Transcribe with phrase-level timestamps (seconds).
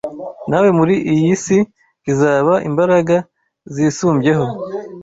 [0.49, 1.57] nawe muri iyi si
[2.11, 3.15] izaba imbaraga
[3.73, 4.45] zisumbyeho